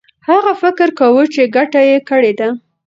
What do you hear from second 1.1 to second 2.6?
چي ګټه یې کړې ده.